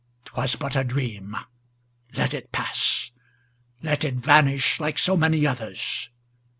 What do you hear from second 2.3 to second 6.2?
it pass, let it vanish like so many others!